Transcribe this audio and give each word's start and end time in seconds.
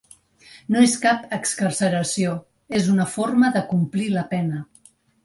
No 0.75 0.79
és 0.85 0.93
cap 1.01 1.27
excarceració, 1.37 2.31
és 2.79 2.89
una 2.95 3.05
forma 3.17 3.53
de 3.59 3.63
complir 3.75 4.09
la 4.17 4.25
pena. 4.33 4.65